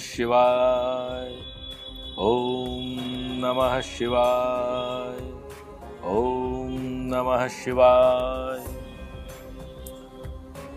[0.00, 1.32] शिवाय।
[2.18, 2.96] ओम
[3.42, 5.22] नमः शिवाय।
[6.04, 6.68] ओम
[7.14, 8.58] नमः शिवाय।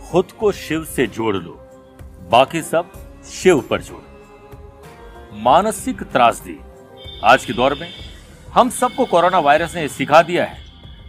[0.09, 1.51] खुद को शिव से जोड़ लो,
[2.31, 2.91] बाकी सब
[3.25, 6.59] शिव पर जोड़ो। मानसिक त्रासदी
[7.23, 7.89] आज के दौर में
[8.53, 10.63] हम सबको कोरोना वायरस ने सिखा दिया है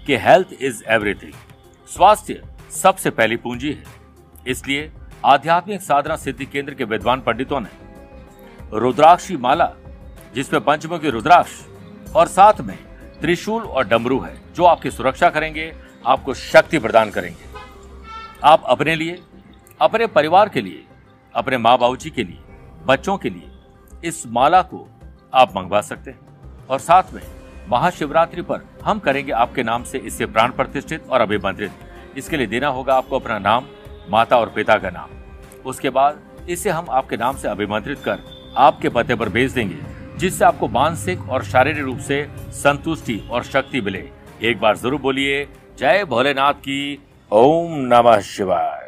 [0.06, 1.32] कि हेल्थ इज़ एवरीथिंग।
[1.88, 3.84] स्वास्थ्य सबसे पहली पूंजी है।
[4.46, 4.92] इसलिए
[5.24, 7.83] आध्यात्मिक साधना सिद्धि केंद्र के विद्वान पंडितों ने
[8.72, 9.72] रुद्राक्षी माला,
[10.34, 11.50] जिसमें पंचमुखी रुद्राक्ष
[12.16, 12.78] और साथ में
[13.20, 17.44] त्रिशूल और डमरू है, जो आपकी सुरक्षा करेंगे, आपको शक्ति प्रदान करेंगे।
[18.44, 19.22] आप अपने लिए,
[19.80, 20.84] अपने परिवार के लिए,
[21.34, 22.38] अपने माँ बाबू जी के लिए,
[22.86, 23.50] बच्चों के लिए
[24.04, 24.88] इस माला को
[25.34, 26.20] आप मंगवा सकते हैं।
[26.70, 27.22] और साथ में
[27.68, 31.72] महाशिवरात्रि पर हम करेंगे आपके नाम से इससे प्राण प्रतिष्ठित और अभिमंत्रित।
[32.16, 33.64] इसके लिए देना होगा आपको अपना नाम,
[34.10, 35.08] माता और पिता का नाम।
[35.66, 39.76] उसके बाद इसे हम आपके नाम से अभिमंत्रित कर आपके पते पर भेज देंगे,
[40.18, 44.04] जिससे आपको मानसिक और शारीरिक रूप से संतुष्टि और शक्ति मिले।
[44.42, 45.44] एक बार ज़रूर बोलिए,
[45.78, 46.98] जय भोलेनाथ की
[47.32, 48.82] ओम नमः शिवाय।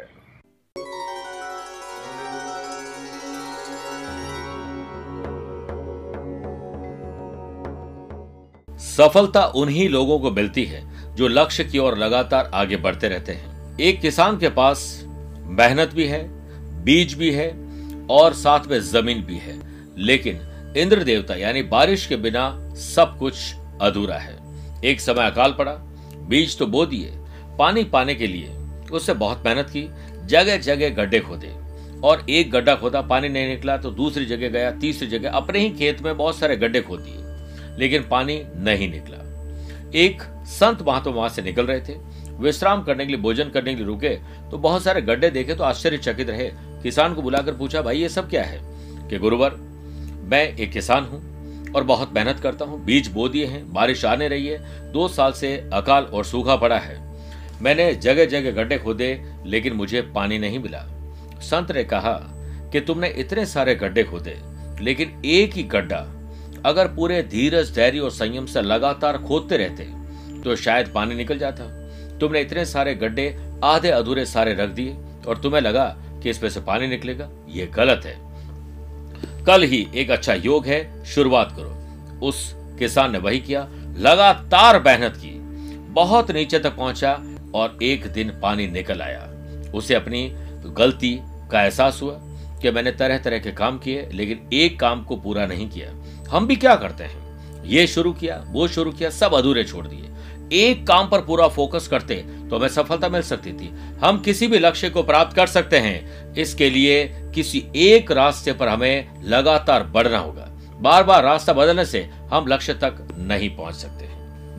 [8.79, 10.81] सफलता उन्हीं लोगों को मिलती है,
[11.15, 15.03] जो लक्ष्य की ओर लगातार आगे बढ़ते रहते हैं। एक किसान के पास
[15.49, 16.21] मेहनत भी है,
[16.83, 17.49] बीज भी है
[18.09, 19.59] और साथ में ज़मीन भी है।
[19.97, 20.39] लेकिन
[20.77, 24.37] इंद्र देवता यानी बारिश के बिना सब कुछ अधूरा है।
[24.85, 25.71] एक समय अकाल पड़ा,
[26.29, 27.13] बीज तो बो दिए,
[27.59, 28.49] पानी पाने के लिए
[28.91, 29.89] उससे बहुत मेहनत की
[30.25, 31.55] जगह जगह गड्ढे खोदे।
[32.03, 35.69] और एक गड्ढा खोदा, पानी नहीं निकला तो दूसरी जगह गया, तीसरी जगह, अपने ही
[35.69, 39.23] खेत में बहुत सारे गड्ढे खोद दिए। लेकिन पानी नहीं निकला।
[39.95, 41.93] एक संत महात्मा वहाँ से निकल रहे थे।
[42.39, 44.09] विश्राम करने के लिए, भोजन करने के लिए रुके
[44.51, 46.51] तो बहुत सारे गड्ढे देखे तो आश्चर्यचकित रहे।
[46.87, 48.59] किसान को बुलाकर पूछा, भाई, ये सब क्या है?
[49.09, 49.55] कि गुरुवर,
[50.23, 54.27] मैं एक किसान हूँ और बहुत मेहनत करता हूँ। बीज बो दिए हैं, बारिश आने
[54.27, 56.95] रही है, दो साल से अकाल और सूखा पड़ा है।
[57.61, 59.09] मैंने जगह जगह गड्ढे खोदे,
[59.45, 60.85] लेकिन मुझे पानी नहीं मिला।
[61.41, 62.13] संत ने कहा
[62.71, 64.37] कि, तुमने इतने सारे गड्ढे खोदे,
[64.81, 66.05] लेकिन एक ही गड्ढा,
[66.65, 69.91] अगर पूरे धीरज, धैर्य और संयम से लगातार खोदते रहते
[70.43, 71.63] तो शायद पानी निकल जाता।
[72.17, 73.29] तुमने इतने सारे गड्ढे
[73.63, 78.01] आधे अधूरे सारे रख दिए और तुम्हें लगा कि इसमें से पानी निकलेगा। यह गलत
[78.05, 78.27] है।
[79.45, 81.77] कल ही एक अच्छा योग है, शुरुआत करो।
[82.25, 83.67] उस किसान ने वही किया,
[83.97, 85.39] लगातार मेहनत की।
[85.93, 87.23] बहुत नीचे तक पहुँचा
[87.55, 89.29] और एक दिन पानी निकल आया।
[89.71, 90.33] उसे अपनी
[90.69, 92.13] गलती का एहसास हुआ
[92.61, 95.91] कि मैंने तरह तरह के काम किए, लेकिन एक काम को पूरा नहीं किया।
[96.29, 97.27] हम भी क्या करते हैं?
[97.63, 100.09] ये शुरू किया, वो शुरू किया, सब अधूरे छोड़ दिए।
[100.53, 102.15] एक काम पर पूरा फोकस करते
[102.49, 103.69] तो हमें सफलता मिल सकती थी।
[104.01, 107.03] हम किसी भी लक्ष्य को प्राप्त कर सकते हैं। इसके लिए
[107.35, 110.47] किसी एक रास्ते पर हमें लगातार बढ़ना होगा।
[110.81, 114.05] बार बार रास्ता बदलने से हम लक्ष्य तक नहीं पहुँच सकते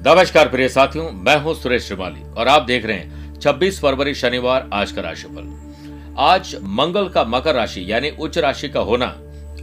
[0.06, 4.68] नमस्कार प्रिय साथियों, मैं हूँ सुरेश श्रीमाली और आप देख रहे हैं 26 फरवरी शनिवार
[4.72, 9.06] आज का राशिफल। आज मंगल का मकर राशि यानी उच्च राशि का होना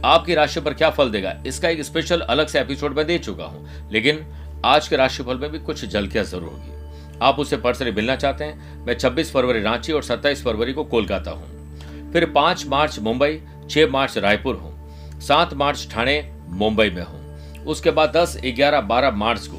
[0.04, 3.44] आपकी राशि पर क्या फल देगा, इसका एक स्पेशल अलग से एपिसोड में दे चुका
[3.44, 4.24] हूँ। लेकिन
[4.64, 8.84] आज के राशिफल में भी कुछ झलकियाँ ज़रूर होगी। आप उससे पर्सनली मिलना चाहते हैं
[8.86, 13.40] मैं 26 फरवरी रांची और 27 फरवरी को कोलकाता हूँ। फिर 5 मार्च मुंबई
[13.70, 19.10] 6 मार्च रायपुर हूँ। 7 मार्च ठाणे मुंबई में हूँ। उसके बाद 10, 11, 12
[19.10, 19.56] मार्च को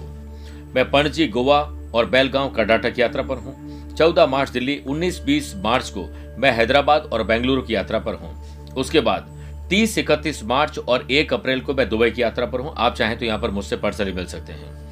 [0.76, 1.62] मैं पणजी गोवा
[1.96, 7.10] और बेलगांव कर्नाटक यात्रा पर हूँ। 14 मार्च दिल्ली 19, 20 मार्च को मैं हैदराबाद
[7.14, 9.36] और बेंगलुरु की यात्रा पर हूँ। उसके बाद
[9.70, 13.18] तीस इकतीस मार्च और एक अप्रैल को मैं दुबई की यात्रा पर हूँ। आप चाहें
[13.20, 14.87] तो यहाँ पर मुझसे पर्सनली मिल सकते हैं।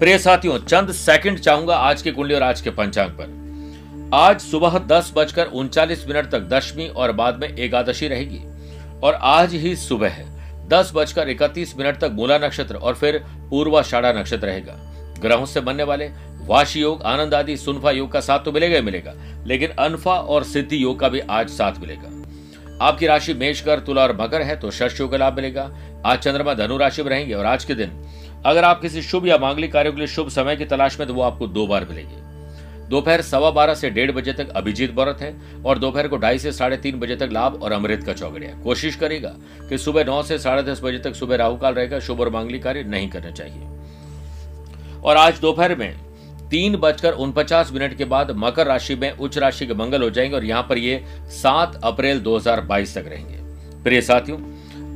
[0.00, 4.78] प्रिय साथियों, चंद सेकंड चाहूँगा आज की कुंडली और आज के पंचांग पर। आज सुबह
[4.88, 8.38] दस बजकर उनचालीस मिनट तक दशमी और बाद में एकादशी रहेगी
[9.02, 10.26] और आज ही सुबह है।
[10.68, 13.18] दस बजकर इकतीस मिनट तक मूला नक्षत्र और फिर
[13.50, 14.76] पूर्वाषाढ़ा नक्षत्र रहेगा।
[15.20, 16.08] ग्रहों से बनने वाले
[16.46, 19.14] वाशी योग, आनंद आदि सुनफा योग का साथ तो मिलेगा ही मिलेगा,
[19.46, 24.16] लेकिन अनफा और सिद्धि योग का भी आज साथ मिलेगा। आपकी राशि मेषकर, तुला और
[24.20, 25.70] मकर है तो षष्ठ योग का लाभ मिलेगा।
[26.06, 27.90] आज चंद्रमा, धनु राशि में रहेंगे और आज के दिन
[28.46, 31.14] अगर आप किसी शुभ या मांगलिक कार्यों के लिए शुभ समय की तलाश में तो
[31.14, 32.26] वो आपको दो बार मिलेगी।
[32.88, 35.34] दोपहर सवा बारह से डेढ़ बजे तक अभिजीत व्रत है
[35.66, 38.96] और दोपहर को ढाई से साढ़े तीन बजे तक लाभ और अमृत का चौगड़िया कोशिश
[38.96, 39.34] करेगा
[39.68, 42.82] कि सुबह नौ से साढ़े दस बजे तक सुबह राहुकाल रहेगा, शुभ और मांगलिक कार्य
[42.82, 43.66] नहीं करना चाहिए।
[45.04, 45.96] और आज दोपहर में
[46.50, 50.36] तीन बजकर उनपचास मिनट के बाद मकर राशि में उच्च राशि के मंगल हो जाएँगे
[50.36, 53.36] और यहाँ पर ये सात अप्रैल 2022 तक रहेंगे।
[53.82, 54.38] प्रिय साथियों,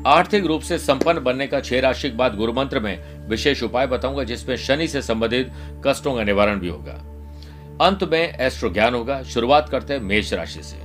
[0.06, 3.86] आर्थिक रूप से संपन्न बनने का छह राशि के बाद गुरु मंत्र में विशेष उपाय
[3.86, 5.52] बताऊँगा, जिसमें शनि से संबंधित
[5.86, 6.92] कष्टों का निवारण भी होगा।
[7.86, 10.80] अंत में एस्ट्रो ज्ञान होगा। शुरुआत करते हैं मेष राशि से।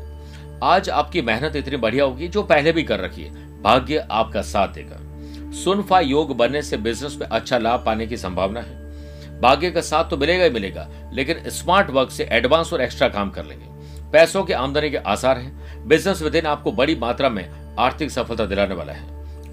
[0.63, 4.67] आज आपकी मेहनत इतनी बढ़िया होगी, जो पहले भी कर रखी है। भाग्य आपका साथ
[4.67, 9.81] देगा। सुनफा योग बनने से बिज़नेस में अच्छा लाभ पाने की संभावना है। भाग्य का
[9.81, 13.65] साथ तो मिलेगा ही मिलेगा, लेकिन स्मार्ट वर्क से एडवांस और एक्स्ट्रा काम कर लेंगे।
[14.11, 18.75] पैसों की आमदनी के आसार हैं। बिज़नेस विद आपको बड़ी मात्रा में आर्थिक सफलता दिलाने
[18.75, 19.05] वाला है।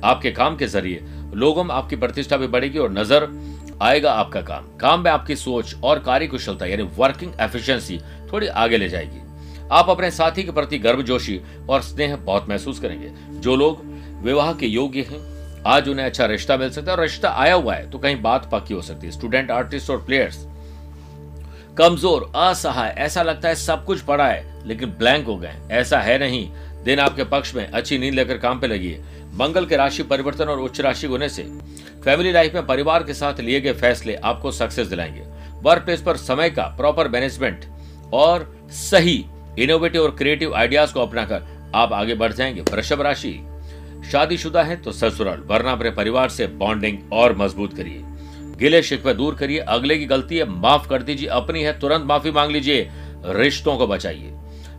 [0.05, 1.01] आपके काम के ज़रिए
[1.35, 3.29] लोगों में आपकी प्रतिष्ठा भी बढ़ेगी और नज़र
[3.83, 7.99] आएगा आपका काम। काम में आपकी सोच और कार्य कुशलता यानी वर्किंग एफिशिएंसी
[8.33, 9.21] थोड़ी आगे ले जाएगी।
[9.73, 11.41] आप अपने साथी के प्रति गर्मजोशी
[11.71, 13.11] और स्नेह बहुत महसूस करेंगे।
[13.41, 13.83] जो लोग
[14.25, 15.21] विवाह के योग्य हैं,
[15.67, 18.49] आज उन्हें अच्छा रिश्ता मिल सकता है और रिश्ता आया हुआ है तो कहीं बात
[18.53, 20.47] पक्की हो सकती है। स्टूडेंट आर्टिस्ट और प्लेयर्स
[21.79, 26.19] कमज़ोर, असहाय, ऐसा लगता है सब कुछ पड़ा है, लेकिन ब्लैंक हो गए ऐसा है
[26.19, 26.49] नहीं।
[26.85, 29.01] दिन आपके पक्ष में अच्छी नींद लेकर काम पे लगी है।
[29.39, 31.43] मंगल के राशि परिवर्तन और उच्च राशि होने से
[32.05, 35.23] फैमिली लाइफ में परिवार के साथ लिए गए फैसले आपको सक्सेस दिलाएँगे।
[35.63, 37.65] वर्क प्लेस पर समय का प्रॉपर मैनेजमेंट
[38.13, 39.25] और सही
[39.59, 43.41] इनोवेटिव और क्रिएटिव आइडियाज़ को अपनाकर आप आगे बढ़ जाएँगे। वृषभ राशि,
[44.13, 48.03] शादीशुदा है तो ससुराल, वरना अपने परिवार से बॉन्डिंग और मज़बूत करिए।
[48.59, 52.31] गिले शिकवे दूर करिए। अगले की गलती है, माफ़ कर दीजिए। अपनी है, तुरंत माफ़ी
[52.31, 52.89] मांग लीजिए।
[53.27, 54.33] रिश्तों को बचाइए।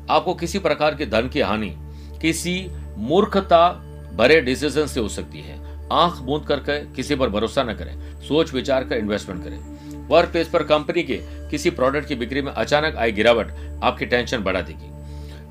[0.10, 1.75] आपको किसी प्रकार के धन की हानि
[2.22, 2.68] किसी
[2.98, 3.70] मूर्खता
[4.16, 5.60] भरे डिसीज़न से हो सकती है।
[5.94, 10.48] आँख बूंद करके किसी पर भरोसा न करें। सोच विचार कर इन्वेस्टमेंट करें। वर्क प्लेस
[10.48, 11.20] पर कंपनी के
[11.50, 13.54] किसी प्रोडक्ट की बिक्री में अचानक आई गिरावट
[13.84, 14.90] आपकी टेंशन बढ़ा देगी।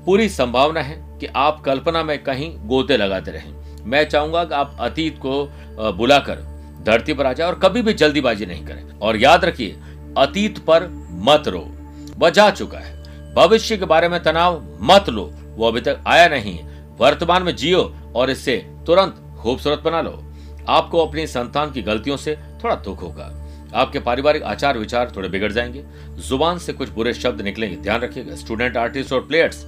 [0.05, 3.53] पूरी संभावना है कि आप कल्पना में कहीं गोते लगाते रहें।
[3.85, 5.45] मैं चाहूँगा कि आप अतीत को
[5.97, 6.35] बुलाकर
[6.85, 9.75] धरती पर आ जाए और कभी भी जल्दीबाजी नहीं करें। और याद रखिए,
[10.17, 10.87] अतीत पर
[11.25, 11.67] मत रो।
[12.17, 16.27] वह जा चुका है। भविष्य के बारे में तनाव मत लो। वो अभी तक आया
[16.27, 16.59] नहीं
[16.99, 17.81] वर्तमान में जियो
[18.15, 18.57] और इससे
[18.87, 20.21] तुरंत खूबसूरत बना लो।
[20.69, 23.31] आपको अपनी संतान की गलतियों से थोड़ा दुख होगा।
[23.75, 25.83] आपके पारिवारिक आचार विचार थोड़े बिगड़ जाएँगे।
[26.19, 29.63] ज़ुबान से कुछ बुरे शब्द निकलेंगे। ध्यान रखिएगा स्टूडेंट आर्टिस्ट और प्लेयर्स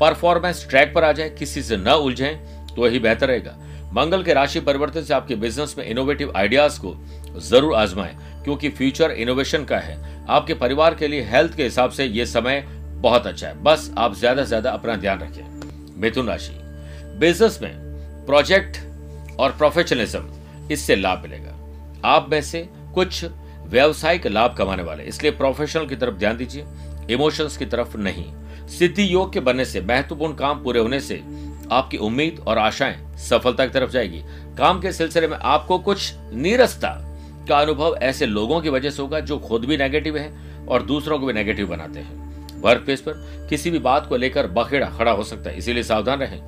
[0.00, 2.30] परफॉर्मेंस ट्रैक पर आ जाए, किसी से न उलझे
[2.76, 3.56] तो ही बेहतर रहेगा।
[3.92, 6.94] मंगल के राशि परिवर्तन से आपके बिज़नेस में इनोवेटिव आइडियाज़ को
[7.40, 9.98] ज़रूर आजमाएँ, क्योंकि फ्यूचर इनोवेशन का है।
[10.28, 12.64] आपके परिवार के लिए हेल्थ के हिसाब से ये समय
[13.04, 16.52] बहुत अच्छा है। बस आप ज़्यादा से ज़्यादा अपना ध्यान रखें मिथुन राशि।
[17.18, 17.72] बिज़नेस में
[18.26, 18.76] प्रोजेक्ट
[19.38, 21.52] और प्रोफेशनलिज्म इससे लाभ मिलेगा।
[22.08, 23.24] आप में से कुछ
[23.66, 26.64] व्यावसायिक लाभ कमाने वाले। इसलिए प्रोफेशनल की तरफ़ ध्यान दीजिए।
[27.10, 28.24] इमोशंस की तरफ़ नहीं।
[28.68, 31.22] सिद्धि योग के बनने से, महत्वपूर्ण काम पूरे होने से
[31.72, 34.22] आपकी उम्मीद और आशाएँ सफलता की तरफ़ जाएगी।
[34.58, 36.90] काम के सिलसिले में आपको कुछ नीरसता
[37.48, 40.32] का अनुभव ऐसे लोगों की वजह से होगा जो खुद भी नेगेटिव है
[40.68, 42.23] और दूसरों को भी नेगेटिव बनाते हैं।
[42.64, 46.20] वर्क प्लेस पर किसी भी बात को लेकर बखेड़ा खड़ा हो सकता है, इसीलिए सावधान
[46.20, 46.40] रहें।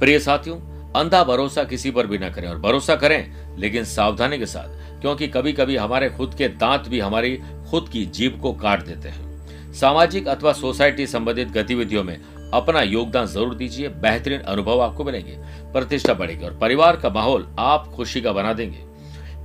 [0.00, 0.56] प्रिय साथियों,
[0.94, 5.28] अंधा भरोसा किसी पर भी न करें और भरोसा करें, लेकिन सावधानी के साथ, क्योंकि
[5.28, 7.36] कभी कभी हमारे खुद के दांत भी हमारी
[7.70, 12.18] खुद की जीभ को काट देते हैं। सामाजिक अथवा सोसाइटी संबंधित गतिविधियों में
[12.52, 15.36] अपना योगदान ज़रूर दीजिए, बेहतरीन अनुभव आपको मिलेंगे,
[15.72, 18.82] प्रतिष्ठा बढ़ेगी और परिवार का माहौल आप खुशी का बना देंगे।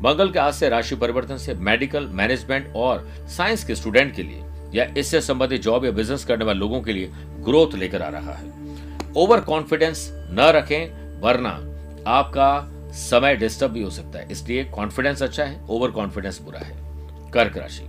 [0.03, 4.43] मंगल के आज से राशि परिवर्तन से मेडिकल मैनेजमेंट और साइंस के स्टूडेंट के लिए
[4.75, 7.11] या इससे संबंधित जॉब या बिज़नेस करने वाले लोगों के लिए
[7.43, 8.51] ग्रोथ लेकर आ रहा है।
[9.17, 11.49] ओवर कॉन्फिडेंस न रखें, वरना
[12.07, 16.77] आपका समय डिस्टर्ब भी हो सकता है। इसलिए कॉन्फिडेंस अच्छा है ओवर कॉन्फिडेंस बुरा है।
[17.31, 17.83] कर्क राशि।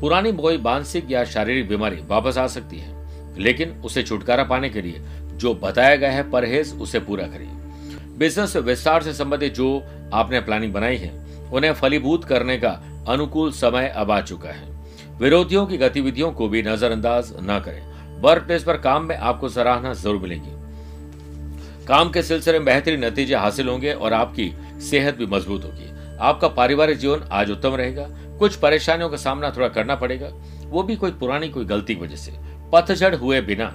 [0.00, 2.94] पुरानी कोई मानसिक या शारीरिक बीमारी वापस आ सकती है,
[3.38, 5.00] लेकिन उसे छुटकारा पाने के लिए
[5.34, 7.48] जो बताया गया है परहेज, उसे पूरा करिए।
[8.18, 9.82] बिज़नेस विस्तार से संबंधित जो
[10.14, 11.12] आपने प्लानिंग बनाई है,
[11.52, 12.70] उन्हें फलीभूत करने का
[13.08, 14.69] अनुकूल समय अब आ चुका है।
[15.20, 19.92] विरोधियों की गतिविधियों को भी नजरअंदाज न करें। वर्क प्लेस पर काम में आपको सराहना
[19.94, 25.64] ज़रूर मिलेगी। काम के सिलसिले में बेहतरीन नतीजे हासिल होंगे और आपकी सेहत भी मज़बूत
[25.64, 28.06] होगी। आपका पारिवारिक जीवन आज उत्तम रहेगा।
[28.38, 30.30] कुछ परेशानियों का सामना थोड़ा करना पड़ेगा।
[30.64, 32.32] वो भी कोई पुरानी, कोई गलती की वजह से।
[32.72, 33.72] पतझड़ हुए बिना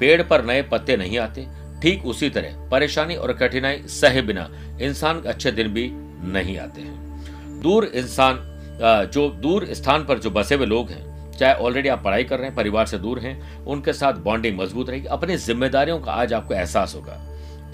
[0.00, 1.46] पेड़ पर नए पत्ते नहीं आते।
[1.82, 4.48] ठीक उसी तरह परेशानी और कठिनाई सहे बिना
[4.80, 5.90] इंसान अच्छे दिन भी
[6.32, 11.54] नहीं आते हैं। दूर इंसान जो दूर स्थान पर जो बसे हुए लोग हैं, चाहे
[11.54, 15.06] ऑलरेडी आप पढ़ाई कर रहे हैं, परिवार से दूर हैं, उनके साथ बॉन्डिंग मज़बूत रहेगी।
[15.08, 17.18] अपनी जिम्मेदारियों का आज आपको एहसास होगा।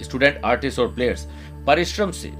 [0.01, 1.27] स्टूडेंट आर्टिस्ट और प्लेयर्स
[1.67, 2.31] परिश्रम से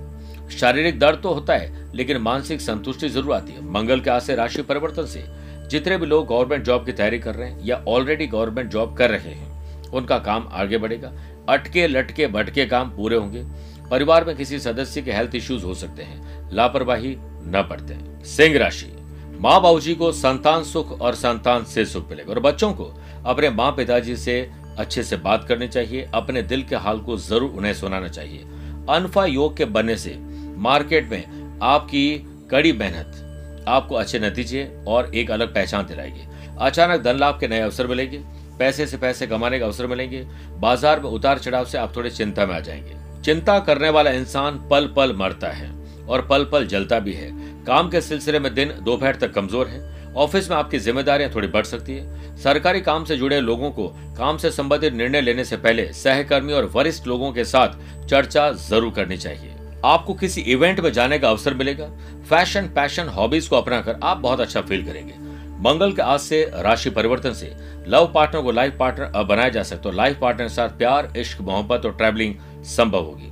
[0.52, 4.36] शारीरिक दर्द तो होता है, लेकिन मानसिक संतुष्टि ज़रूर आती है। मंगल के आज से
[4.36, 5.24] राशि परिवर्तन से
[5.70, 9.10] जितने भी लोग गवर्नमेंट जॉब की तैयारी कर रहे हैं या ऑलरेडी गवर्नमेंट जॉब कर
[9.10, 11.12] रहे हैं, उनका काम आगे बढ़ेगा।
[11.50, 13.44] अटके, लटके, भटके काम पूरे होंगे।
[13.90, 17.16] परिवार में किसी सदस्य के हेल्थ इश्यूज़ हो सकते हैं। लापरवाही
[17.46, 18.92] न पड़ते सिंह राशि।
[19.40, 22.94] माँ बाबूजी को संतान सुख और संतान से सुख मिलेगा और बच्चों को
[23.26, 27.52] अपने माँ पिताजी से अच्छे से बात करनी चाहिए, अपने दिल के हाल को ज़रूर
[27.52, 28.46] उन्हें सुनाना चाहिए।
[28.90, 30.16] अनफा योग के बनने से
[30.58, 32.16] मार्केट में आपकी
[32.52, 36.28] कड़ी मेहनत, आपको अच्छे नतीजे और एक अलग पहचान दिलाएगी।
[36.60, 38.18] अचानक धन लाभ के नए अवसर मिलेंगे,
[38.60, 40.26] पैसे से पैसे कमाने के अवसर मिलेंगे,
[40.58, 44.58] बाज़ार में उतार चढ़ाव से आप थोड़े चिंता में आ जाएँगे। चिंता करने वाला इंसान
[44.70, 45.72] पल पल मरता है।
[46.10, 47.32] और पल पल जलता भी है।
[47.66, 49.82] काम के सिलसिले में दिन दोपहर तक कमज़ोर है।
[50.16, 54.38] ऑफ़िस में आपकी जिम्मेदारियाँ थोड़ी बढ़ सकती है। सरकारी काम से जुड़े लोगों को काम
[54.38, 59.18] से संबंधित निर्णय लेने से पहले सहकर्मी और वरिष्ठ लोगों के साथ चर्चा ज़रूर करनी
[59.18, 59.56] चाहिए।
[59.86, 61.90] आपको किसी इवेंट में जाने का अवसर मिलेगा।
[62.30, 65.14] फ़ैशन, पैशन, हॉबीज को अपनाकर आप बहुत अच्छा फील करेंगे।
[65.62, 67.54] मंगल के आज से राशि परिवर्तन से
[67.88, 71.42] लव पार्टनर को लाइफ पार्टनर बनाया जा सकता है। लाइफ पार्टनर के साथ प्यार, इश्क,
[71.42, 72.36] मोहब्बत और ट्रैवलिंग
[72.68, 73.32] संभव होगी।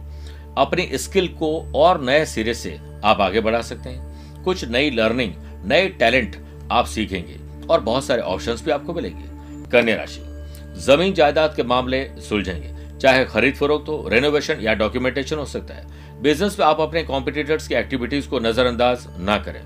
[0.58, 5.34] अपनी स्किल को और नए सिरे से आप आगे बढ़ा सकते हैं। कुछ नई लर्निंग,
[5.65, 6.36] नए टैलेंट
[6.72, 9.24] आप सीखेंगे और बहुत सारे ऑप्शंस भी आपको मिलेंगे।
[9.72, 10.22] कन्या राशि।
[10.81, 15.88] ज़मीन जायदाद के मामले सुलझेंगे। चाहे खरीद फरोख्त हो रेनोवेशन या डॉक्यूमेंटेशन हो सकता है।
[16.22, 19.62] बिज़नेस में आप अपने कॉम्पिटिटर्स की एक्टिविटीज़ को नजरअंदाज ना करें।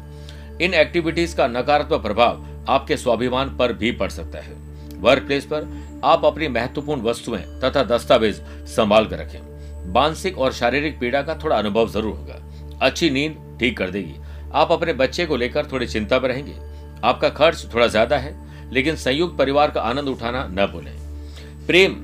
[0.61, 4.53] इन एक्टिविटीज़ का नकारात्मक प्रभाव आपके स्वाभिमान पर भी पड़ सकता है।
[4.97, 9.54] वर्क प्लेस पर आप अपनी महत्वपूर्ण वस्तुएँ तथा दस्तावेज़ संभाल कर रखें।
[9.87, 12.41] मानसिक और शारीरिक पीड़ा का थोड़ा अनुभव ज़रूर होगा।
[12.81, 14.15] अच्छी नींद ठीक कर देगी।
[14.53, 16.53] आप अपने बच्चे को लेकर थोड़ी चिंता में रहेंगे।
[17.03, 18.35] आपका खर्च थोड़ा ज़्यादा है,
[18.73, 20.93] लेकिन संयुक्त परिवार का आनंद उठाना न भूलें।
[21.67, 21.95] प्रेम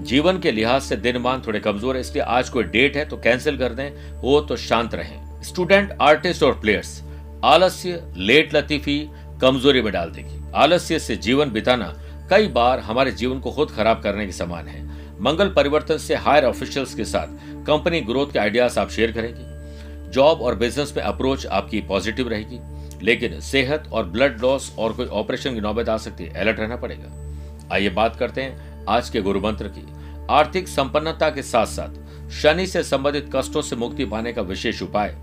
[0.00, 3.16] जीवन के लिहाज से दिन दिनमान थोड़े कमज़ोर है, इसलिए आज कोई डेट है तो
[3.16, 7.02] कैंसिल कर दें हो तो शांत रहें। स्टूडेंट, आर्टिस्ट और प्लेयर्स,
[7.44, 8.98] आलस्य, लेट लतीफी
[9.42, 11.92] कमज़ोरी में डाल देगी। आलस्य से जीवन बिताना
[12.30, 14.82] कई बार हमारे जीवन को खुद खराब करने के समान है।
[15.24, 17.26] मंगल परिवर्तन से हायर ऑफिशियल्स के साथ
[17.66, 22.58] कंपनी ग्रोथ के आइडियाज़ आप शेयर करेंगे। जॉब और बिज़नेस में अप्रोच आपकी पॉजिटिव रहेगी,
[23.04, 26.76] लेकिन सेहत और ब्लड लॉस और कोई ऑपरेशन की नौबत आ सकती है, अलर्ट रहना
[26.76, 29.86] पड़ेगा। आइए बात करते हैं आज के गुरु मंत्र की।
[30.30, 35.16] आर्थिक संपन्नता के साथ साथ शनि से संबंधित कष्टों से मुक्ति पाने का विशेष उपाय।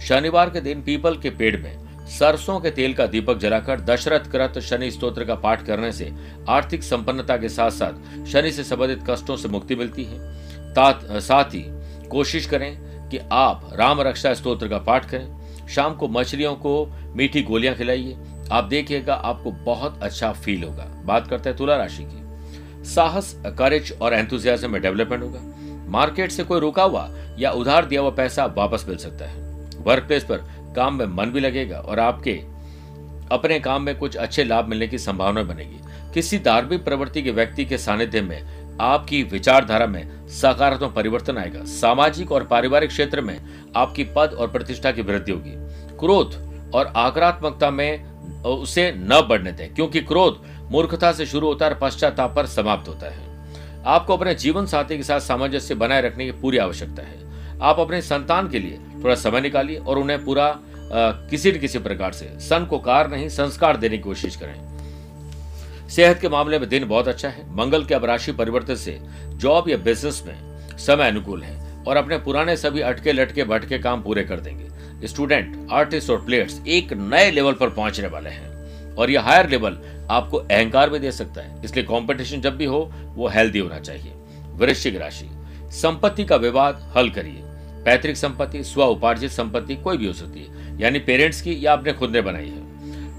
[0.00, 1.76] शनिवार के दिन पीपल के पेड़ में
[2.08, 6.12] सरसों के तेल का दीपक जलाकर दशरथ कृत शनि स्त्रोत्र का पाठ करने से
[6.48, 11.64] आर्थिक संपन्नता के साथ साथ शनि से संबंधित कष्टों से मुक्ति मिलती है। साथ ही
[12.08, 12.76] कोशिश करें
[13.10, 18.16] कि आप राम रक्षा स्त्रोत्र का पाठ करें। शाम को मछलियों को मीठी गोलियाँ खिलाइए।
[18.52, 23.92] आप देखिएगा आपको बहुत अच्छा फील होगा। बात करते हैं तुला राशि की। साहस करेज
[24.02, 25.40] और एंथुजियाज्म में डेवलपमेंट होगा।
[25.90, 27.08] मार्केट से कोई रुका हुआ
[27.38, 29.42] या उधार दिया हुआ पैसा वापस मिल सकता है।
[29.78, 30.44] वर्क प्लेस पर
[30.74, 32.32] काम में मन भी लगेगा और आपके
[33.32, 35.78] अपने काम में कुछ अच्छे लाभ मिलने की संभावना बनेगी।
[36.14, 42.32] किसी धार्मिक प्रवृत्ति के व्यक्ति के सानिध्य में आपकी विचारधारा में सकारात्मक परिवर्तन आएगा। सामाजिक
[42.32, 43.38] और पारिवारिक क्षेत्र में
[43.76, 45.52] आपकी पद और प्रतिष्ठा की वृद्धि होगी।
[45.98, 46.34] क्रोध
[46.74, 50.40] और आक्रात्मकता में उसे न बढ़ने दें, क्योंकि क्रोध
[50.70, 54.96] मूर्खता से शुरू होता है और पश्चाताप पर समाप्त होता है। आपको अपने जीवन साथी
[54.96, 59.14] के साथ सामंजस्य बनाए रखने की पूरी आवश्यकता है। आप अपने संतान के लिए थोड़ा
[59.14, 60.54] समय निकालिए और उन्हें पूरा
[61.30, 66.20] किसी न किसी प्रकार से, सन को कार नहीं, संस्कार देने की कोशिश करें। सेहत
[66.20, 68.98] के मामले में दिन बहुत अच्छा है। मंगल के अब राशि परिवर्तन से
[69.34, 74.02] जॉब या बिज़नेस में समय अनुकूल है और अपने पुराने सभी अटके लटके भटके काम
[74.02, 79.10] पूरे कर देंगे। स्टूडेंट, आर्टिस्ट और प्लेयर्स एक नए लेवल पर पहुँचने वाले हैं और
[79.10, 79.78] यह हायर लेवल
[80.10, 84.12] आपको अहंकार भी दे सकता है। इसलिए कंपटीशन जब भी हो, वो हेल्दी होना चाहिए।
[84.54, 85.28] वृश्चिक राशि,
[85.72, 87.42] संपत्ति का विवाद हल करिए।
[87.84, 91.92] पैतृक संपत्ति, स्व उपार्जित संपत्ति कोई भी हो सकती है। यानी पेरेंट्स की या आपने
[91.92, 92.62] खुद ने बनाई है।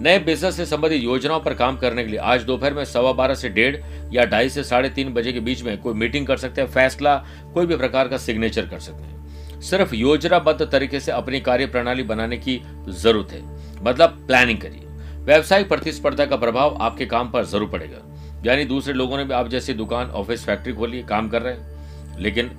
[0.01, 3.36] नए बिज़नेस से संबंधित योजनाओं पर काम करने के लिए आज दोपहर में सवा बारह
[3.36, 3.75] से डेढ़
[4.13, 7.15] या ढाई से साढ़े तीन बजे के बीच में कोई मीटिंग कर सकते हैं, फैसला
[7.53, 12.03] कोई भी प्रकार का सिग्नेचर कर सकते हैं। सिर्फ़ योजनाबद्ध तरीके से अपनी कार्य प्रणाली
[12.03, 13.41] बनाने की ज़रूरत है।
[13.84, 14.81] मतलब प्लानिंग करिए।
[15.25, 18.01] व्यवसायिक प्रतिस्पर्धा का प्रभाव आपके काम पर ज़रूर पड़ेगा।
[18.45, 22.19] यानी दूसरे लोगों ने भी आप जैसी दुकान ऑफ़िस फैक्ट्री खोली काम कर रहे हैं।
[22.19, 22.51] लेकिन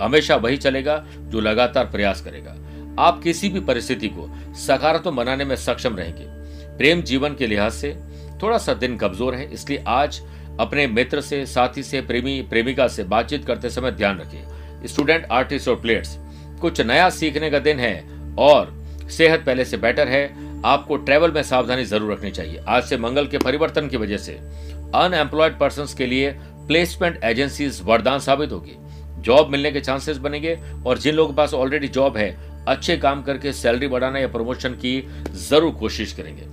[0.00, 2.56] हमेशा वही चलेगा जो लगातार प्रयास करेगा।
[2.98, 4.28] आप किसी भी परिस्थिति को
[4.58, 6.24] सकारात्मक बनाने में सक्षम रहेंगे।
[6.78, 7.94] प्रेम जीवन के लिहाज से
[8.42, 10.20] थोड़ा सा दिन कमज़ोर है, इसलिए आज
[10.60, 15.68] अपने मित्र से, साथी से, प्रेमी, प्रेमिका से बातचीत करते समय ध्यान रखिए स्टूडेंट, आर्टिस्ट
[15.68, 16.16] और प्लेयर्स,
[16.60, 18.04] कुछ नया सीखने का दिन है
[18.38, 18.72] और
[19.10, 23.26] सेहत पहले से बेटर है। आपको ट्रेवल में सावधानी ज़रूर रखनी चाहिए। आज से मंगल
[23.26, 24.32] के परिवर्तन की वजह से
[24.94, 26.30] अनएम्प्लॉयड पर्सन के लिए
[26.66, 28.76] प्लेसमेंट एजेंसीज वरदान साबित होगी।
[29.22, 32.30] जॉब मिलने के चांसेस बनेंगे और जिन लोगों के पास ऑलरेडी जॉब है,
[32.68, 35.02] अच्छे काम करके सैलरी बढ़ाना या प्रमोशन की
[35.48, 36.48] ज़रूर कोशिश करेंगे।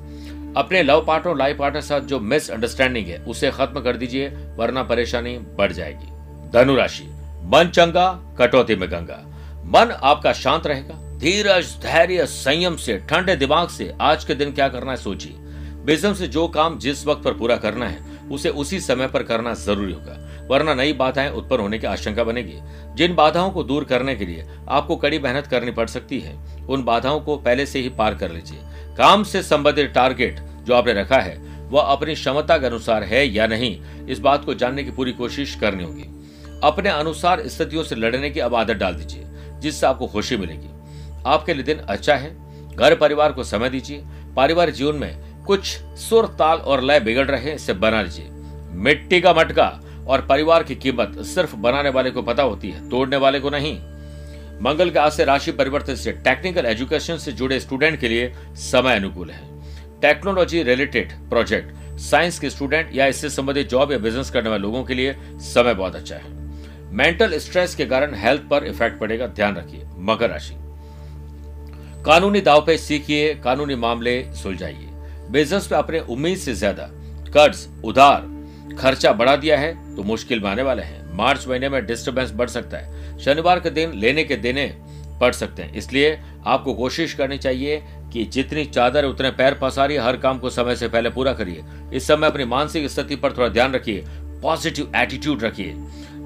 [0.58, 4.28] अपने लव पार्टनर और लाइफ पार्टनर साथ जो मिस अंडरस्टैंडिंग है, उसे खत्म कर दीजिए,
[4.58, 6.12] वरना परेशानी बढ़ जाएगी।
[6.52, 7.04] धनुराशि
[7.46, 8.08] मन चंगा,
[8.40, 9.24] कटौती में गंगा।
[9.66, 14.68] मन आपका शांत रहेगा। धीरज, धैर्य, संयम से, ठंडे दिमाग से आज के दिन क्या
[14.70, 15.36] करना है सोचिए।
[15.86, 19.54] बिज़नेस से जो काम जिस वक्त पर पूरा करना है उसे उसी समय पर करना
[19.54, 22.60] ज़रूरी होगा, वरना नई बाधाएँ उत्पन्न होने की आशंका बनेगी।
[22.96, 26.84] जिन बाधाओं को दूर करने के लिए आपको कड़ी मेहनत करनी पड़ सकती है, उन
[26.84, 28.60] बाधाओं को पहले से ही पार कर लीजिए।
[28.98, 31.38] काम से संबंधित टारगेट जो आपने रखा है,
[31.70, 35.56] वह अपनी क्षमता के अनुसार है या नहीं, इस बात को जानने की पूरी कोशिश
[35.56, 36.06] करनी होगी।
[36.64, 39.24] अपने अनुसार स्थितियों से लड़ने की अब आदत डाल दीजिए,
[39.60, 40.70] जिससे आपको खुशी मिलेगी।
[41.26, 44.04] आपके लिए दिन अच्छा है। घर परिवार को समय दीजिए।
[44.36, 48.30] पारिवारिक जीवन में कुछ सुर ताल और लय बिगड़ रहे इसे बना लीजिए
[48.78, 49.68] मिट्टी का मटका
[50.08, 53.78] और परिवार की कीमत सिर्फ़ बनाने वाले को पता होती है, तोड़ने वाले को नहीं।
[54.62, 59.30] मंगल के आज राशि परिवर्तन से टेक्निकल एजुकेशन से जुड़े स्टूडेंट के लिए समय अनुकूल
[59.30, 59.42] है।
[60.02, 64.84] टेक्नोलॉजी रिलेटेड प्रोजेक्ट साइंस के स्टूडेंट या इससे संबंधित जॉब या बिज़नेस करने वाले लोगों
[64.84, 66.36] के लिए समय बहुत अच्छा है।
[66.94, 70.56] मेंटल स्ट्रेस के कारण हेल्थ पर इफ़ेक्ट पड़ेगा, ध्यान रखिए, मकर राशि।
[72.06, 74.87] कानूनी दाव पे सीखिए, कानूनी मामले सुलझाइए।
[75.32, 76.90] बिज़नेस में अपने उम्मीद से ज़्यादा
[77.34, 81.86] कर्ज, उधार, खर्चा बढ़ा दिया है तो मुश्किल में आने वाले हैं। मार्च महीने में
[81.86, 84.66] डिस्टर्बेंस बढ़ सकता है। शनिवार के दिन लेने के देने
[85.22, 87.82] पड़ सकते हैं। इसलिए आपको कोशिश करनी चाहिए
[88.14, 92.08] कि जितनी चादर, उतने पैर पसारी, हर काम को समय से पहले पूरा करिए। इस
[92.08, 94.04] समय अपनी मानसिक स्थिति पर थोड़ा ध्यान रखिए।
[94.42, 95.74] पॉजिटिव एटीट्यूड रखिए।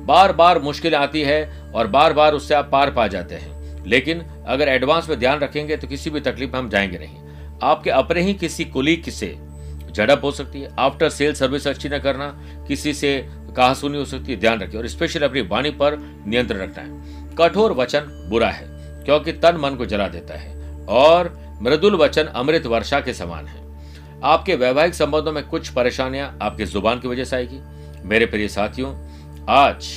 [0.05, 4.21] बार बार मुश्किलें आती है और बार बार उससे आप पार पा जाते हैं। लेकिन
[4.47, 7.20] अगर एडवांस में ध्यान रखेंगे तो किसी भी तकलीफ़ में हम जाएँगे नहीं।
[7.63, 9.37] आपके अपने ही किसी कुलीग से
[9.91, 13.27] झड़प हो सकती है। आफ्टर सेल सर्विस अच्छी न करना, किसी से
[13.57, 17.27] कहा सुनी हो सकती है, ध्यान रखिए। और स्पेशली अपनी वाणी पर नियंत्रण रखना है।
[17.39, 18.67] कठोर वचन बुरा है,
[19.03, 23.61] क्योंकि तन मन को जला देता है। और मृदुल वचन अमृत वर्षा के समान है।
[24.23, 27.59] आपके वैवाहिक संबंधों में कुछ परेशानियाँ आपके ज़ुबान की वजह से आएगी।
[28.07, 28.95] मेरे प्रिय साथियों,
[29.49, 29.87] आज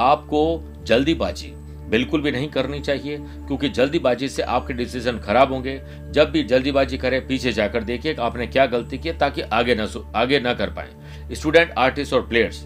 [0.00, 1.55] आपको जल्दीबाजी
[1.86, 5.80] बिल्कुल भी नहीं करनी चाहिए, क्योंकि जल्दीबाजी से आपके डिसीज़न खराब होंगे।
[6.12, 9.88] जब भी जल्दीबाजी करें, पीछे जाकर देखिए कि आपने क्या गलती की ताकि आगे न
[10.16, 12.62] आगे न कर पाए। स्टूडेंट आर्टिस्ट और प्लेयर्स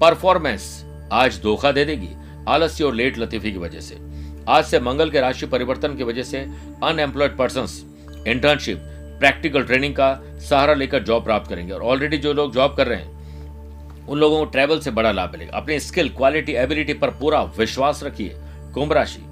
[0.00, 2.08] परफॉर्मेंस आज धोखा दे देगी
[2.48, 3.98] आलस्य और लेट लतीफी की वजह से।
[4.48, 6.38] आज से मंगल के राशि परिवर्तन की वजह से
[6.84, 8.78] unemployed person internship
[9.20, 12.98] practical training का सहारा लेकर जॉब प्राप्त करेंगे। और ऑलरेडी जो लोग जॉब कर रहे
[12.98, 17.42] हैं, उन लोगों को ट्रैवल से बड़ा लाभ मिलेगा। अपने स्किल क्वालिटी एबिलिटी पर पूरा
[17.58, 18.36] विश्वास रखिए।
[18.74, 19.22] कुंभ राशि।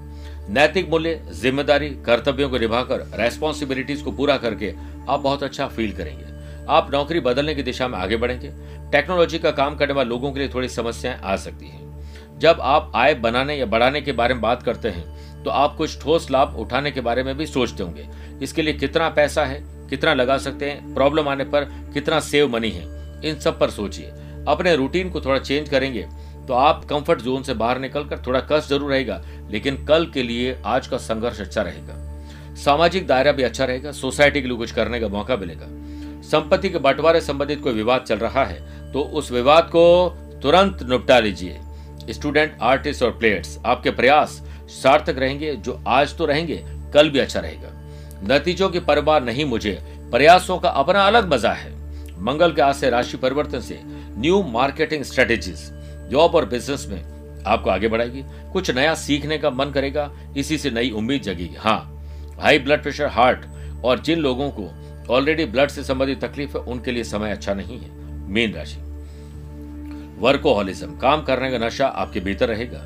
[0.49, 4.73] नैतिक मूल्य, ज़िम्मेदारी, कर्तव्यों को निभाकर रेस्पॉन्सिबिलिटीज को पूरा करके
[5.09, 6.31] आप बहुत अच्छा फील करेंगे।
[6.69, 8.51] आप नौकरी बदलने की दिशा में आगे बढ़ेंगे।
[8.93, 12.93] टेक्नोलॉजी का काम करने वाले लोगों के लिए थोड़ी समस्याएँ आ सकती हैं। जब आप
[12.95, 16.57] आय बनाने या बढ़ाने के बारे में बात करते हैं तो आप कुछ ठोस लाभ
[16.57, 18.09] उठाने के बारे में भी सोचते होंगे।
[18.43, 22.71] इसके लिए कितना पैसा है, कितना लगा सकते हैं प्रॉब्लम आने पर कितना सेव मनी
[22.71, 22.85] है,
[23.25, 24.11] इन सब पर सोचिए।
[24.49, 26.07] अपने रूटीन को थोड़ा चेंज करेंगे
[26.49, 30.57] तो आप कंफर्ट जोन से बाहर निकलकर थोड़ा कष्ट ज़रूर रहेगा, लेकिन कल के लिए
[30.67, 35.01] आज का संघर्ष अच्छा रहेगा। सामाजिक दायरा भी अच्छा रहेगा सोसाइटी के लिए कुछ करने
[35.01, 35.67] का मौका मिलेगा।
[36.31, 40.09] संपत्ति के बंटवारे संबंधित कोई विवाद चल रहा है तो उस विवाद को
[40.43, 41.61] तुरंत निपटा लीजिए।
[42.11, 44.41] स्टूडेंट आर्टिस्ट और प्लेयर्स आपके प्रयास
[44.73, 46.57] सार्थक रहेंगे, जो आज तो रहेंगे,
[46.95, 47.69] कल भी अच्छा रहेगा।
[48.27, 49.79] नतीजों की परवाह नहीं मुझे,
[50.13, 51.71] प्रयासों का अपना अलग मज़ा है।
[52.23, 55.61] मंगल के आज से राशि परिवर्तन से न्यू मार्केटिंग स्ट्रेटेजीज
[56.09, 60.71] जॉब और बिज़नेस में आपको आगे बढ़ाएगी। कुछ नया सीखने का मन करेगा, इसी से
[60.71, 61.89] नई उम्मीद जगेगी। हाँ
[62.41, 63.45] हाई ब्लड प्रेशर हार्ट
[63.85, 64.71] और जिन लोगों को
[65.15, 67.91] ऑलरेडी ब्लड से संबंधित तकलीफ़ है, उनके लिए समय अच्छा नहीं है।
[68.31, 68.81] मीन राशि।
[70.21, 72.81] वर्कोहॉलिज्म काम करने का नशा आपके भीतर रहेगा।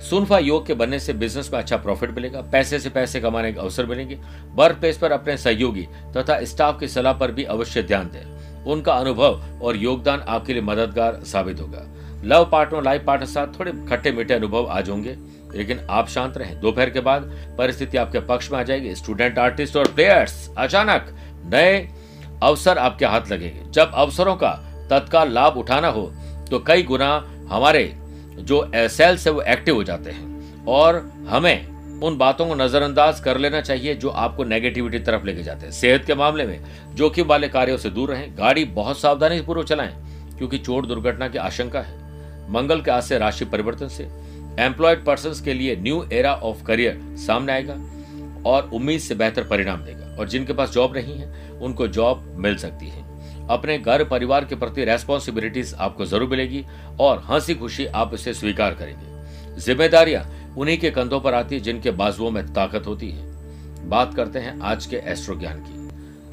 [0.00, 3.60] सुनफा योग के बनने से बिज़नेस में अच्छा प्रॉफिट मिलेगा। पैसे से पैसे कमाने के
[3.60, 4.18] अवसर मिलेंगे।
[4.54, 5.86] वर्क प्लेस पर अपने सहयोगी
[6.16, 10.62] तथा स्टाफ की सलाह पर भी अवश्य ध्यान दें। उनका अनुभव और योगदान आपके लिए
[10.62, 11.86] मददगार साबित होगा।
[12.24, 15.16] लव पार्टनर, लाइफ पार्टनर साथ थोड़े खट्टे मीठे अनुभव आज होंगे।
[15.54, 17.22] लेकिन आप शांत रहें। दोपहर के बाद
[17.58, 21.14] परिस्थिति आपके पक्ष में आ जाएगी। स्टूडेंट, आर्टिस्ट और प्लेयर्स, अचानक
[21.46, 21.88] नए
[22.42, 24.50] अवसर आपके हाथ लगेंगे। जब अवसरों का
[24.90, 26.12] तत्काल लाभ उठाना हो
[26.50, 27.12] तो कई गुना
[27.48, 27.84] हमारे
[28.38, 30.96] जो सेल्स है, वो एक्टिव हो जाते हैं। और
[31.28, 35.72] हमें उन बातों को नजरअंदाज कर लेना चाहिए, जो आपको नेगेटिविटी तरफ़ लेके जाते हैं।
[35.72, 36.60] सेहत के मामले में
[36.94, 39.94] जोखिम वाले कार्यों से दूर रहें। गाड़ी बहुत सावधानी पूर्वक चलाएँ,
[40.38, 42.03] क्योंकि चोट दुर्घटना की आशंका है।
[42.48, 44.08] मंगल के आज से राशि परिवर्तन से।
[44.58, 47.74] एम्प्लॉयड पर्सन के लिए न्यू एरा ऑफ़ करियर सामने आएगा
[48.46, 52.56] और उम्मीद से बेहतर परिणाम देगा। और जिनके पास जॉब नहीं है, उनको जॉब मिल
[52.56, 53.02] सकती है।
[53.48, 56.64] अपने घर परिवार के प्रति रेस्पॉन्सिबिलिटीज आपको ज़रूर मिलेगी
[57.00, 61.90] और हँसी खुशी आप इसे स्वीकार करेंगे। जिम्मेदारियाँ उन्हीं के कंधों पर आती है जिनके
[61.90, 63.34] बाजुओं में ताकत होती है।
[63.88, 65.84] बात करते हैं आज के एस्ट्रो ज्ञान की।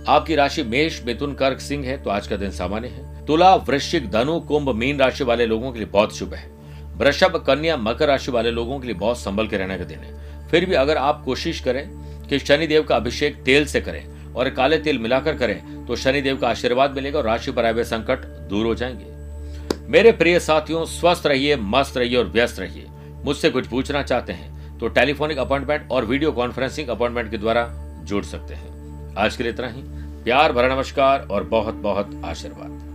[0.07, 4.09] आपकी राशि मेष, मिथुन, कर्क, सिंह है तो आज का दिन सामान्य है। तुला, वृश्चिक,
[4.11, 6.49] धनु, कुंभ, मीन राशि वाले लोगों के लिए बहुत शुभ है।
[6.97, 10.49] वृषभ, कन्या, मकर राशि वाले लोगों के लिए बहुत संभल के रहने का दिन है।
[10.49, 11.87] फिर भी अगर आप कोशिश करें
[12.27, 16.49] कि शनिदेव का अभिषेक तेल से करें और काले तेल मिलाकर करें तो शनिदेव का
[16.49, 21.55] आशीर्वाद मिलेगा और राशि पर आए संकट दूर हो जाएँगे। मेरे प्रिय साथियों, स्वस्थ रहिए,
[21.55, 22.85] मस्त रहिए और व्यस्त रहिए।
[23.25, 27.67] मुझसे कुछ पूछना चाहते हैं तो टेलीफोनिक अपॉइंटमेंट और वीडियो कॉन्फ्रेंसिंग अपॉइंटमेंट के द्वारा
[28.03, 29.81] जुड़ सकते हैं। आज के लिए इतना ही।
[30.23, 32.90] प्यार, भरा नमस्कार और बहुत बहुत आशीर्वाद।